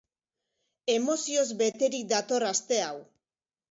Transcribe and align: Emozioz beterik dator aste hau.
Emozioz 0.95 1.45
beterik 1.61 2.11
dator 2.17 2.51
aste 2.53 2.85
hau. 2.91 2.95